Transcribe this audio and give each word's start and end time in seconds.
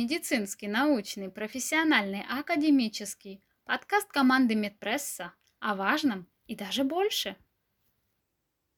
Медицинский, 0.00 0.68
научный, 0.68 1.28
профессиональный, 1.28 2.22
академический. 2.30 3.42
Подкаст 3.64 4.06
команды 4.06 4.54
Медпресса 4.54 5.32
о 5.58 5.74
важном 5.74 6.28
и 6.46 6.54
даже 6.54 6.84
больше. 6.84 7.34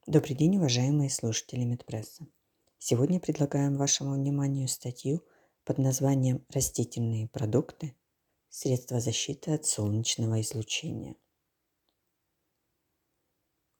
Добрый 0.07 0.35
день, 0.35 0.57
уважаемые 0.57 1.11
слушатели 1.11 1.63
Медпресса. 1.63 2.27
Сегодня 2.79 3.21
предлагаем 3.21 3.77
вашему 3.77 4.15
вниманию 4.15 4.67
статью 4.67 5.23
под 5.67 5.77
названием 5.77 6.43
«Растительные 6.49 7.29
продукты. 7.29 7.95
Средства 8.49 8.99
защиты 8.99 9.53
от 9.53 9.67
солнечного 9.67 10.41
излучения». 10.41 11.17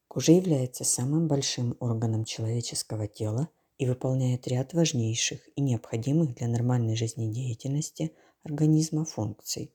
Кожа 0.09 0.33
является 0.33 0.85
самым 0.85 1.27
большим 1.27 1.75
органом 1.81 2.27
человеческого 2.27 3.09
тела– 3.09 3.49
и 3.81 3.87
выполняет 3.87 4.47
ряд 4.47 4.75
важнейших 4.75 5.41
и 5.57 5.63
необходимых 5.63 6.35
для 6.35 6.49
нормальной 6.49 6.97
жизнедеятельности 6.97 8.15
организма 8.43 9.07
функций. 9.07 9.73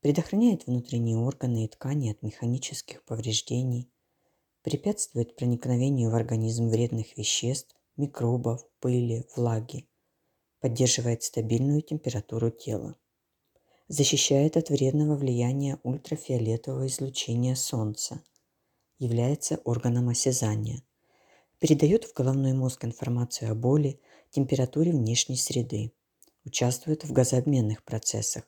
Предохраняет 0.00 0.66
внутренние 0.66 1.16
органы 1.16 1.64
и 1.64 1.68
ткани 1.68 2.10
от 2.10 2.22
механических 2.22 3.04
повреждений, 3.04 3.88
препятствует 4.62 5.36
проникновению 5.36 6.10
в 6.10 6.16
организм 6.16 6.70
вредных 6.70 7.16
веществ, 7.16 7.76
микробов, 7.96 8.66
пыли, 8.80 9.24
влаги, 9.36 9.88
поддерживает 10.58 11.22
стабильную 11.22 11.82
температуру 11.82 12.50
тела, 12.50 12.96
защищает 13.86 14.56
от 14.56 14.70
вредного 14.70 15.14
влияния 15.14 15.78
ультрафиолетового 15.84 16.88
излучения 16.88 17.54
Солнца, 17.54 18.24
является 18.98 19.58
органом 19.58 20.08
осязания, 20.08 20.82
передает 21.58 22.04
в 22.04 22.12
головной 22.12 22.52
мозг 22.52 22.84
информацию 22.84 23.50
о 23.50 23.54
боли, 23.54 24.00
температуре 24.30 24.92
внешней 24.92 25.36
среды, 25.36 25.92
участвует 26.44 27.04
в 27.04 27.12
газообменных 27.12 27.82
процессах, 27.84 28.44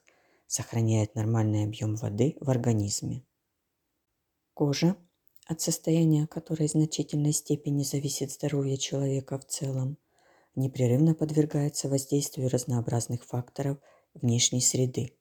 сохраняет 0.47 1.15
нормальный 1.15 1.65
объем 1.65 1.97
воды 1.97 2.37
в 2.41 2.51
организме. 2.51 3.25
Кожа, 4.55 4.97
от 5.47 5.61
состояния 5.61 6.27
которой 6.27 6.69
в 6.69 6.73
значительной 6.73 7.33
степени 7.33 7.83
зависит 7.83 8.31
здоровье 8.31 8.77
человека 8.77 9.39
в 9.39 9.47
целом, 9.47 9.99
непрерывно 10.55 11.15
подвергается 11.15 11.89
воздействию 11.89 12.49
разнообразных 12.49 13.25
факторов 13.25 13.79
внешней 14.15 14.61
среды, 14.61 15.17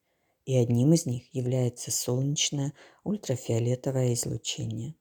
и 0.46 0.56
одним 0.56 0.94
из 0.94 1.06
них 1.06 1.34
является 1.34 1.92
солнечное 1.92 2.74
ультрафиолетовое 3.04 4.14
излучение. 4.14 4.96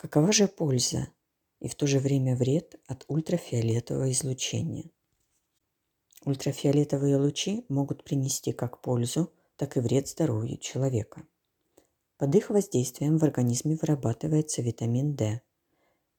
Какова 0.00 0.32
же 0.32 0.48
польза 0.48 1.08
и 1.58 1.68
в 1.68 1.74
то 1.74 1.86
же 1.86 1.98
время 1.98 2.34
вред 2.34 2.80
от 2.86 3.04
ультрафиолетового 3.08 4.10
излучения? 4.12 4.90
Ультрафиолетовые 6.24 7.18
лучи 7.18 7.66
могут 7.68 8.02
принести 8.02 8.52
как 8.52 8.80
пользу, 8.80 9.30
так 9.56 9.76
и 9.76 9.80
вред 9.80 10.08
здоровью 10.08 10.56
человека. 10.56 11.26
Под 12.16 12.34
их 12.34 12.48
воздействием 12.48 13.18
в 13.18 13.24
организме 13.24 13.76
вырабатывается 13.76 14.62
витамин 14.62 15.16
D. 15.16 15.42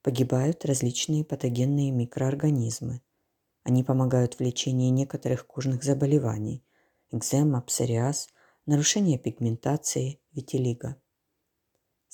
Погибают 0.02 0.64
различные 0.64 1.24
патогенные 1.24 1.90
микроорганизмы. 1.90 3.02
Они 3.64 3.82
помогают 3.82 4.34
в 4.34 4.40
лечении 4.40 4.90
некоторых 4.90 5.44
кожных 5.48 5.82
заболеваний– 5.82 6.64
экзема, 7.10 7.60
псориаз, 7.62 8.28
нарушение 8.64 9.18
пигментации, 9.18 10.20
витилиго. 10.30 11.01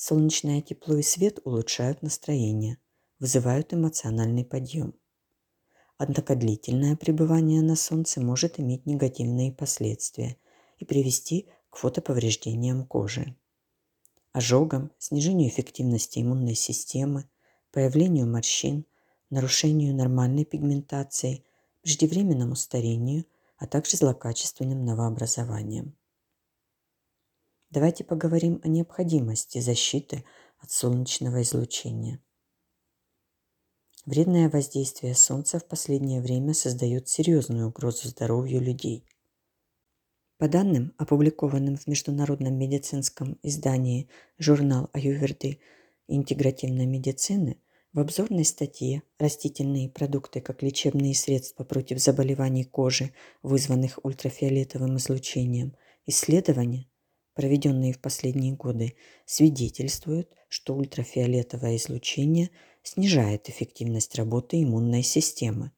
Солнечное 0.01 0.63
тепло 0.63 0.95
и 0.95 1.03
свет 1.03 1.41
улучшают 1.43 2.03
настроение, 2.03 2.79
вызывают 3.19 3.75
эмоциональный 3.75 4.45
подъем. 4.45 4.95
Однако 5.97 6.37
длительное 6.37 6.95
пребывание 6.95 7.63
на 7.63 7.75
солнце 7.75 8.21
может 8.21 8.61
иметь 8.61 8.87
негативные 8.87 9.51
последствия 9.51 10.37
и 10.77 10.85
привести 10.85 11.49
к 11.69 11.79
фотоповреждениям 11.79 12.87
кожи. 12.87 13.35
Ожогам, 14.31 14.93
снижению 14.99 15.49
эффективности 15.49 16.21
иммунной 16.21 16.55
системы, 16.55 17.29
появлению 17.73 18.29
морщин, 18.29 18.87
нарушению 19.31 19.97
нормальной 19.97 20.45
пигментации, 20.45 21.45
преждевременному 21.83 22.55
старению, 22.55 23.25
а 23.57 23.67
также 23.67 23.97
злокачественным 23.97 24.85
новообразованиям. 24.85 25.98
Давайте 27.71 28.03
поговорим 28.03 28.63
о 28.65 28.69
необходимости 28.69 29.59
защиты 29.59 30.25
от 30.59 30.71
солнечного 30.71 31.43
излучения. 31.43 32.19
Вредное 34.07 34.49
воздействие 34.49 35.15
Солнца 35.15 35.59
в 35.59 35.69
последнее 35.69 36.23
время 36.23 36.55
создает 36.55 37.09
серьезную 37.09 37.69
угрозу 37.69 38.09
здоровью 38.09 38.63
людей. 38.63 39.05
По 40.39 40.49
данным, 40.49 40.95
опубликованным 40.97 41.77
в 41.77 41.87
международном 41.87 42.55
медицинском 42.55 43.39
издании 43.43 44.09
журнал 44.39 44.89
Аюрведы 44.95 45.61
и 46.07 46.17
интегративной 46.17 46.87
медицины, 46.87 47.61
в 47.93 48.01
обзорной 48.01 48.47
статье 48.47 49.03
«Растительные 49.19 49.91
продукты 49.91 50.41
как 50.41 50.63
лечебные 50.63 51.15
средства 51.15 51.65
против 51.65 51.99
заболеваний 51.99 52.65
кожи, 52.65 53.13
вызванных 53.43 53.99
ультрафиолетовым 54.03 54.97
излучением» 54.97 55.77
исследования 56.07 56.89
проведенные 57.39 57.93
в 57.93 58.01
последние 58.01 58.55
годы, 58.55 58.97
свидетельствуют, 59.25 60.29
что 60.49 60.75
ультрафиолетовое 60.75 61.77
излучение 61.77 62.51
снижает 62.83 63.49
эффективность 63.49 64.17
работы 64.17 64.61
иммунной 64.61 65.05
системы, 65.05 65.71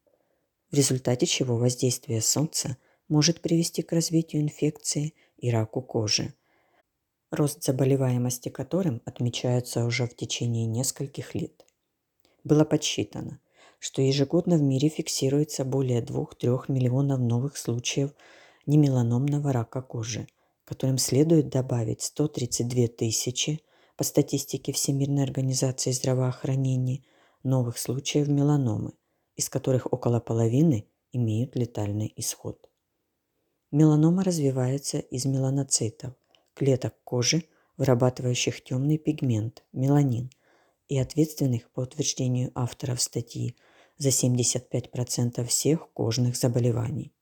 в 0.71 0.75
результате 0.75 1.27
чего 1.27 1.57
воздействие 1.57 2.19
Солнца 2.21 2.77
может 3.09 3.41
привести 3.41 3.83
к 3.83 3.91
развитию 3.91 4.41
инфекции 4.41 5.13
и 5.37 5.51
раку 5.51 5.83
кожи, 5.83 6.33
рост 7.29 7.63
заболеваемости 7.63 8.49
которым 8.49 9.03
отмечается 9.05 9.85
уже 9.85 10.07
в 10.07 10.15
течение 10.15 10.65
нескольких 10.65 11.35
лет. 11.35 11.67
Было 12.43 12.65
подсчитано, 12.65 13.39
что 13.77 14.01
ежегодно 14.01 14.57
в 14.57 14.63
мире 14.63 14.89
фиксируется 14.89 15.63
более 15.63 16.01
2-3 16.01 16.71
миллионов 16.71 17.19
новых 17.19 17.55
случаев 17.55 18.15
немеланомного 18.65 19.53
рака 19.53 19.83
кожи– 19.83 20.27
которым 20.71 20.97
следует 20.97 21.49
добавить 21.49 22.01
132 22.01 22.87
тысячи 22.87 23.59
по 23.97 24.05
статистике 24.05 24.71
Всемирной 24.71 25.23
организации 25.23 25.91
здравоохранения 25.91 27.03
новых 27.43 27.77
случаев 27.77 28.29
меланомы, 28.29 28.93
из 29.35 29.49
которых 29.49 29.91
около 29.91 30.21
половины 30.21 30.87
имеют 31.11 31.57
летальный 31.57 32.13
исход. 32.15 32.69
Меланома 33.71 34.23
развивается 34.23 34.99
из 34.99 35.25
меланоцитов, 35.25 36.13
клеток 36.53 36.95
кожи, 37.03 37.43
вырабатывающих 37.75 38.63
темный 38.63 38.97
пигмент– 38.97 39.65
меланин, 39.73 40.29
и 40.87 40.97
ответственных, 40.97 41.69
по 41.71 41.81
утверждению 41.81 42.49
авторов 42.55 43.01
статьи, 43.01 43.57
за 43.97 44.07
75% 44.07 45.43
всех 45.47 45.91
кожных 45.91 46.37
заболеваний. 46.37 47.13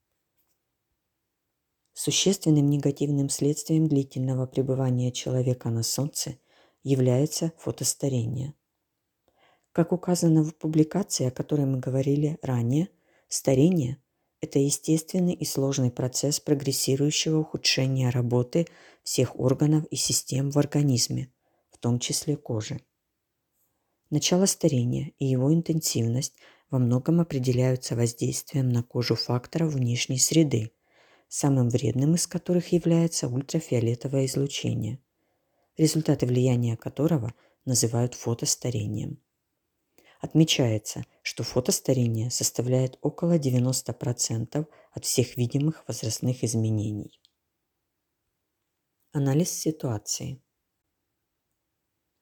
Существенным 2.02 2.70
негативным 2.70 3.28
следствием 3.28 3.90
длительного 3.90 4.46
пребывания 4.46 5.12
человека 5.12 5.70
на 5.70 5.84
Солнце 5.84 6.38
является 6.82 7.52
фотостарение. 7.58 8.54
Как 9.74 9.92
указано 9.92 10.46
в 10.46 10.56
публикации, 10.56 11.26
о 11.26 11.32
которой 11.32 11.66
мы 11.66 11.80
говорили 11.80 12.38
ранее, 12.42 12.88
старение– 13.28 13.98
это 14.40 14.60
естественный 14.60 15.34
и 15.34 15.44
сложный 15.44 15.92
процесс 15.92 16.40
прогрессирующего 16.40 17.40
ухудшения 17.40 18.12
работы 18.12 18.68
всех 19.04 19.38
органов 19.38 19.84
и 19.92 19.98
систем 19.98 20.52
в 20.52 20.58
организме, 20.58 21.34
в 21.70 21.80
том 21.80 22.00
числе 22.00 22.38
кожи. 22.38 22.80
Начало 24.10 24.46
старения 24.46 25.12
и 25.18 25.26
его 25.26 25.54
интенсивность 25.54 26.36
во 26.70 26.80
многом 26.80 27.20
определяются 27.20 27.98
воздействием 27.98 28.70
на 28.70 28.84
кожу 28.84 29.16
факторов 29.16 29.74
внешней 29.74 30.18
среды– 30.18 30.72
самым 31.30 31.70
вредным 31.70 32.16
из 32.16 32.28
которых 32.28 32.74
является 32.74 33.28
ультрафиолетовое 33.30 34.26
излучение, 34.26 35.00
результаты 35.78 36.26
влияния 36.26 36.76
которого 36.76 37.34
называют 37.66 38.16
фотостарением. 38.16 39.22
Отмечается, 40.20 41.06
что 41.22 41.44
фотостарение 41.44 42.30
составляет 42.30 42.98
около 43.02 43.38
90% 43.38 44.68
от 44.92 45.06
всех 45.06 45.38
видимых 45.38 45.88
возрастных 45.88 46.44
изменений. 46.44 47.22
Анализ 49.12 49.52
ситуации. 49.52 50.42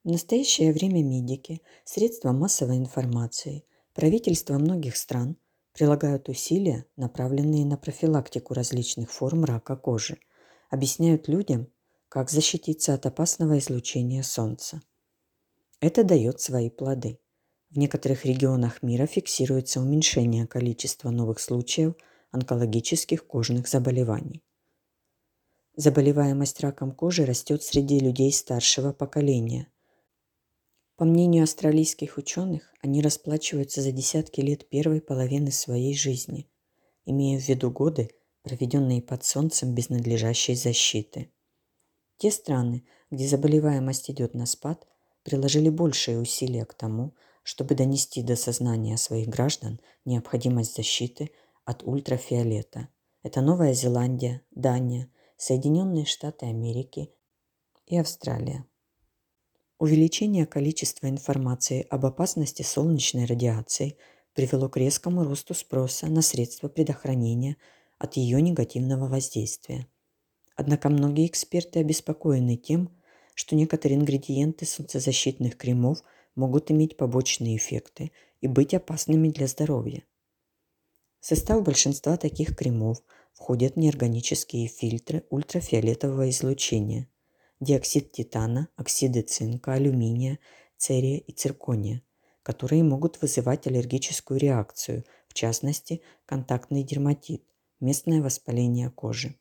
В 0.04 0.10
настоящее 0.10 0.72
время 0.72 1.02
медики, 1.02 1.60
средства 1.84 2.32
массовой 2.32 2.76
информации, 2.76 3.64
правительства 3.94 4.54
многих 4.58 4.96
стран– 4.96 5.36
прилагают 5.72 6.28
усилия, 6.28 6.86
направленные 6.96 7.64
на 7.64 7.76
профилактику 7.76 8.54
различных 8.54 9.10
форм 9.10 9.44
рака 9.44 9.76
кожи, 9.76 10.18
объясняют 10.70 11.28
людям, 11.28 11.68
как 12.08 12.30
защититься 12.30 12.94
от 12.94 13.06
опасного 13.06 13.58
излучения 13.58 14.22
Солнца. 14.22 14.80
Это 15.80 16.04
дает 16.04 16.40
свои 16.40 16.70
плоды. 16.70 17.20
В 17.70 17.78
некоторых 17.78 18.24
регионах 18.24 18.82
мира 18.82 19.06
фиксируется 19.06 19.80
уменьшение 19.80 20.46
количества 20.46 21.10
новых 21.10 21.38
случаев 21.38 21.94
онкологических 22.30 23.26
кожных 23.26 23.68
заболеваний. 23.68 24.42
Заболеваемость 25.76 26.60
раком 26.60 26.92
кожи 26.92 27.24
растет 27.24 27.62
среди 27.62 28.00
людей 28.00 28.32
старшего 28.32 28.92
поколения. 28.92 29.68
По 30.98 31.04
мнению 31.04 31.44
австралийских 31.44 32.18
ученых, 32.18 32.74
они 32.82 33.00
расплачиваются 33.00 33.82
за 33.82 33.92
десятки 33.92 34.40
лет 34.40 34.68
первой 34.68 35.00
половины 35.00 35.52
своей 35.52 35.96
жизни, 35.96 36.50
имея 37.04 37.38
в 37.38 37.48
виду 37.48 37.70
годы, 37.70 38.10
проведенные 38.42 39.00
под 39.00 39.22
солнцем 39.22 39.76
без 39.76 39.90
надлежащей 39.90 40.56
защиты. 40.56 41.30
Те 42.16 42.32
страны, 42.32 42.84
где 43.12 43.28
заболеваемость 43.28 44.10
идет 44.10 44.34
на 44.34 44.44
спад, 44.44 44.88
приложили 45.22 45.68
большие 45.68 46.18
усилия 46.18 46.64
к 46.64 46.74
тому, 46.74 47.14
чтобы 47.44 47.76
донести 47.76 48.20
до 48.20 48.34
сознания 48.34 48.96
своих 48.96 49.28
граждан 49.28 49.78
необходимость 50.04 50.74
защиты 50.74 51.30
от 51.64 51.84
ультрафиолета. 51.84 52.88
Это 53.22 53.40
Новая 53.40 53.72
Зеландия, 53.72 54.42
Дания, 54.50 55.08
Соединенные 55.36 56.06
Штаты 56.06 56.46
Америки 56.46 57.12
и 57.86 57.96
Австралия. 57.96 58.66
Увеличение 59.78 60.44
количества 60.44 61.08
информации 61.08 61.86
об 61.88 62.04
опасности 62.04 62.62
солнечной 62.62 63.26
радиации 63.26 63.96
привело 64.34 64.68
к 64.68 64.76
резкому 64.76 65.22
росту 65.22 65.54
спроса 65.54 66.08
на 66.08 66.20
средства 66.20 66.68
предохранения 66.68 67.56
от 67.96 68.16
ее 68.16 68.42
негативного 68.42 69.06
воздействия. 69.06 69.86
Однако 70.56 70.88
многие 70.88 71.28
эксперты 71.28 71.78
обеспокоены 71.78 72.56
тем, 72.56 72.90
что 73.36 73.54
некоторые 73.54 74.00
ингредиенты 74.00 74.66
солнцезащитных 74.66 75.56
кремов 75.56 76.02
могут 76.34 76.72
иметь 76.72 76.96
побочные 76.96 77.56
эффекты 77.56 78.10
и 78.40 78.48
быть 78.48 78.74
опасными 78.74 79.28
для 79.28 79.46
здоровья. 79.46 80.02
В 81.20 81.26
состав 81.26 81.62
большинства 81.62 82.16
таких 82.16 82.56
кремов 82.56 82.98
входят 83.32 83.76
неорганические 83.76 84.66
фильтры 84.66 85.24
ультрафиолетового 85.30 86.30
излучения, 86.30 87.08
диоксид 87.60 88.12
титана, 88.12 88.68
оксиды 88.76 89.22
цинка, 89.22 89.74
алюминия, 89.74 90.38
церия 90.76 91.18
и 91.18 91.32
циркония, 91.32 92.02
которые 92.42 92.82
могут 92.82 93.20
вызывать 93.20 93.66
аллергическую 93.66 94.38
реакцию, 94.38 95.04
в 95.28 95.34
частности, 95.34 96.02
контактный 96.26 96.82
дерматит, 96.82 97.42
местное 97.80 98.22
воспаление 98.22 98.90
кожи. 98.90 99.34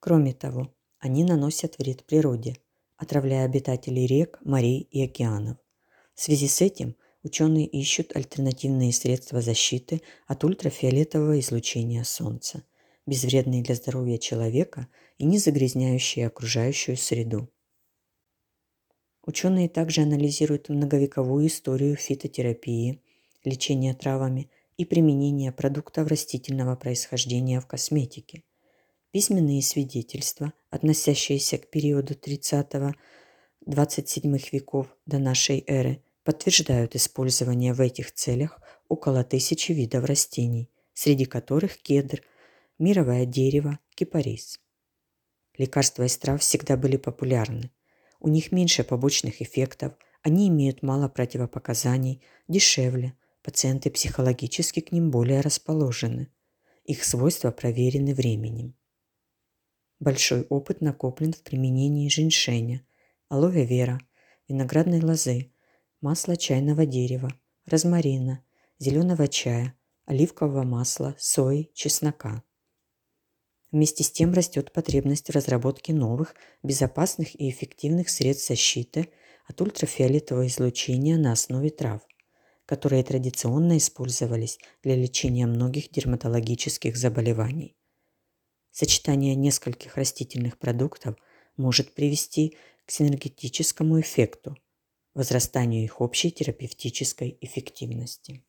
Кроме 0.00 0.32
того, 0.32 0.74
они 0.98 1.24
наносят 1.24 1.78
вред 1.78 2.04
природе, 2.04 2.56
отравляя 2.96 3.44
обитателей 3.44 4.06
рек, 4.06 4.38
морей 4.44 4.80
и 4.90 5.02
океанов. 5.02 5.58
В 6.14 6.20
связи 6.20 6.48
с 6.48 6.60
этим 6.60 6.96
ученые 7.22 7.66
ищут 7.66 8.14
альтернативные 8.16 8.92
средства 8.92 9.40
защиты 9.40 10.02
от 10.26 10.44
ультрафиолетового 10.44 11.38
излучения 11.40 12.04
Солнца, 12.04 12.64
безвредные 13.08 13.62
для 13.62 13.74
здоровья 13.74 14.18
человека 14.18 14.86
и 15.16 15.24
не 15.24 15.38
загрязняющие 15.38 16.26
окружающую 16.26 16.96
среду. 16.96 17.48
Ученые 19.22 19.68
также 19.68 20.02
анализируют 20.02 20.68
многовековую 20.68 21.46
историю 21.46 21.96
фитотерапии, 21.96 23.02
лечения 23.44 23.94
травами 23.94 24.50
и 24.76 24.84
применения 24.84 25.52
продуктов 25.52 26.08
растительного 26.08 26.76
происхождения 26.76 27.60
в 27.60 27.66
косметике. 27.66 28.44
Письменные 29.10 29.62
свидетельства, 29.62 30.52
относящиеся 30.70 31.56
к 31.58 31.70
периоду 31.70 32.14
30-27 32.14 32.94
веков 34.52 34.86
до 35.06 35.18
нашей 35.18 35.64
эры, 35.66 36.02
подтверждают 36.24 36.94
использование 36.94 37.72
в 37.72 37.80
этих 37.80 38.12
целях 38.12 38.60
около 38.88 39.24
тысячи 39.24 39.72
видов 39.72 40.04
растений, 40.04 40.70
среди 40.92 41.24
которых 41.24 41.78
кедр, 41.78 42.22
мировое 42.78 43.26
дерево, 43.26 43.78
кипарис. 43.94 44.60
Лекарства 45.56 46.04
из 46.04 46.16
трав 46.16 46.40
всегда 46.40 46.76
были 46.76 46.96
популярны. 46.96 47.70
У 48.20 48.28
них 48.28 48.52
меньше 48.52 48.84
побочных 48.84 49.42
эффектов, 49.42 49.94
они 50.22 50.48
имеют 50.48 50.82
мало 50.82 51.08
противопоказаний, 51.08 52.22
дешевле, 52.48 53.14
пациенты 53.42 53.90
психологически 53.90 54.80
к 54.80 54.92
ним 54.92 55.10
более 55.10 55.40
расположены. 55.40 56.28
Их 56.84 57.04
свойства 57.04 57.50
проверены 57.50 58.14
временем. 58.14 58.74
Большой 60.00 60.42
опыт 60.42 60.80
накоплен 60.80 61.32
в 61.32 61.42
применении 61.42 62.08
женьшеня, 62.08 62.86
алоэ 63.28 63.64
вера, 63.64 64.00
виноградной 64.48 65.00
лозы, 65.00 65.52
масла 66.00 66.36
чайного 66.36 66.86
дерева, 66.86 67.32
розмарина, 67.66 68.44
зеленого 68.78 69.26
чая, 69.28 69.74
оливкового 70.06 70.62
масла, 70.62 71.16
сои, 71.18 71.70
чеснока. 71.74 72.42
Вместе 73.70 74.02
с 74.02 74.10
тем 74.10 74.32
растет 74.32 74.72
потребность 74.72 75.28
в 75.28 75.32
разработке 75.32 75.92
новых, 75.92 76.34
безопасных 76.62 77.38
и 77.38 77.50
эффективных 77.50 78.08
средств 78.08 78.48
защиты 78.48 79.10
от 79.46 79.60
ультрафиолетового 79.60 80.46
излучения 80.46 81.18
на 81.18 81.32
основе 81.32 81.68
трав, 81.68 82.00
которые 82.64 83.04
традиционно 83.04 83.76
использовались 83.76 84.58
для 84.82 84.96
лечения 84.96 85.46
многих 85.46 85.90
дерматологических 85.90 86.96
заболеваний. 86.96 87.76
Сочетание 88.70 89.34
нескольких 89.34 89.96
растительных 89.96 90.58
продуктов 90.58 91.16
может 91.56 91.94
привести 91.94 92.56
к 92.86 92.90
синергетическому 92.90 94.00
эффекту, 94.00 94.56
возрастанию 95.12 95.84
их 95.84 96.00
общей 96.00 96.30
терапевтической 96.30 97.36
эффективности. 97.42 98.44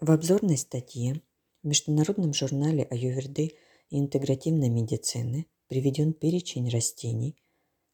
В 0.00 0.10
обзорной 0.10 0.58
статье 0.58 1.22
в 1.62 1.66
Международном 1.66 2.32
журнале 2.32 2.84
Аюрведы 2.84 3.56
и 3.90 3.98
интегративной 3.98 4.68
медицины 4.68 5.46
приведен 5.68 6.12
перечень 6.12 6.70
растений, 6.70 7.36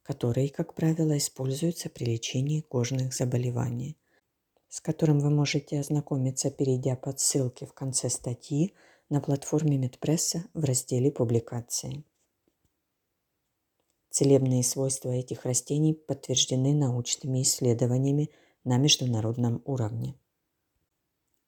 которые, 0.02 0.50
как 0.50 0.74
правило, 0.74 1.16
используются 1.16 1.90
при 1.90 2.04
лечении 2.04 2.60
кожных 2.60 3.12
заболеваний, 3.12 3.98
с 4.68 4.80
которым 4.80 5.18
вы 5.18 5.30
можете 5.30 5.80
ознакомиться, 5.80 6.50
перейдя 6.50 6.96
по 6.96 7.12
ссылке 7.16 7.66
в 7.66 7.72
конце 7.72 8.08
статьи 8.08 8.74
на 9.08 9.20
платформе 9.20 9.78
Медпресса 9.78 10.44
в 10.54 10.64
разделе 10.64 11.10
«Публикации». 11.10 12.04
Целебные 14.10 14.62
свойства 14.62 15.10
этих 15.10 15.44
растений 15.44 15.92
подтверждены 15.92 16.72
научными 16.72 17.42
исследованиями 17.42 18.30
на 18.64 18.78
международном 18.78 19.60
уровне. 19.66 20.14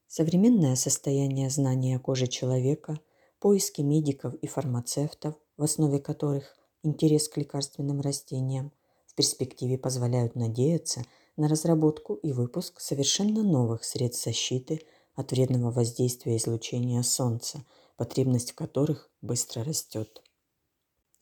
Современное 0.08 0.74
состояние 0.74 1.48
знания 1.50 1.96
о 1.96 2.00
коже 2.00 2.26
человека, 2.26 2.98
поиски 3.38 3.82
медиков 3.82 4.34
и 4.34 4.48
фармацевтов, 4.48 5.36
в 5.56 5.62
основе 5.62 6.00
которых 6.00 6.56
интерес 6.82 7.28
к 7.28 7.36
лекарственным 7.36 8.00
растениям, 8.00 8.72
в 9.06 9.14
перспективе 9.14 9.78
позволяют 9.78 10.34
надеяться 10.34 11.04
на 11.36 11.46
разработку 11.46 12.14
и 12.14 12.32
выпуск 12.32 12.80
совершенно 12.80 13.44
новых 13.44 13.84
средств 13.84 14.24
защиты– 14.24 14.80
от 15.18 15.32
вредного 15.32 15.72
воздействия 15.72 16.36
излучения 16.36 17.02
Солнца, 17.02 17.64
потребность 17.96 18.52
в 18.52 18.54
которых 18.54 19.10
быстро 19.20 19.64
растет. 19.64 20.22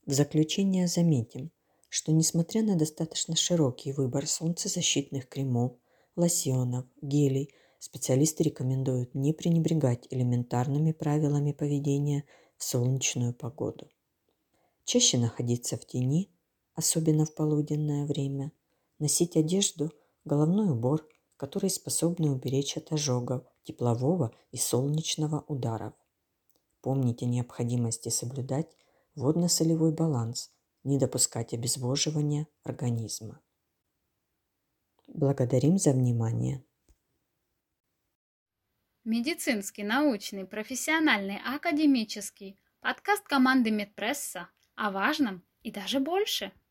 В 0.05 0.13
заключение 0.13 0.87
заметим, 0.87 1.51
что 1.89 2.13
несмотря 2.13 2.63
на 2.63 2.77
достаточно 2.77 3.37
широкий 3.37 3.93
выбор 3.93 4.27
солнцезащитных 4.27 5.31
кремов, 5.31 5.73
лосьонов, 6.15 6.85
гелей, 7.01 7.55
специалисты 7.87 8.43
рекомендуют 8.43 9.15
не 9.15 9.33
пренебрегать 9.33 10.09
элементарными 10.11 10.91
правилами 10.91 11.53
поведения 11.53 12.25
в 12.57 12.65
солнечную 12.65 13.33
погоду. 13.33 13.89
Чаще 14.85 15.19
находиться 15.19 15.77
в 15.77 15.87
тени, 15.87 16.33
особенно 16.75 17.25
в 17.27 17.35
полуденное 17.35 18.05
время, 18.05 18.51
носить 18.99 19.37
одежду, 19.37 19.93
головной 20.25 20.73
убор, 20.73 21.09
которые 21.37 21.71
способны 21.71 22.33
уберечь 22.33 22.77
от 22.77 22.91
ожогов, 22.93 23.45
теплового 23.63 24.35
и 24.51 24.57
солнечного 24.57 25.45
ударов. 25.47 25.95
Помните 26.81 27.27
о 27.27 27.29
необходимости 27.29 28.09
соблюдать 28.09 28.77
водно-солевой 29.15 29.93
баланс, 29.93 30.51
не 30.83 30.99
допускать 30.99 31.55
обезвоживания 31.55 32.49
организма. 32.65 33.41
Благодарим 35.07 35.79
за 35.79 35.93
внимание. 35.93 36.65
Медицинский, 39.07 39.85
научный, 39.85 40.45
профессиональный, 40.45 41.39
академический 41.47 42.59
подкаст 42.81 43.23
команды 43.23 43.71
Медпресса 43.71 44.49
о 44.75 44.91
важном 44.91 45.45
и 45.63 45.71
даже 45.71 46.01
больше– 46.01 46.51